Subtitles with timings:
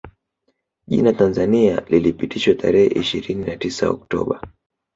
[0.87, 4.41] Jina Tanzania lilipitishwa tarehe ishirini na tisa Oktoba